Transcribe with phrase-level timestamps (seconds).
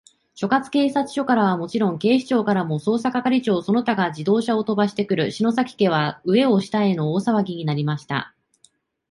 [0.33, 8.33] 所轄警察署からはもちろん、警視庁からも、捜査係長その他が自動車をとばしてくる、篠崎家は、上を下への大さわぎになりました。